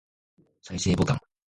[0.63, 1.19] 再生ボタン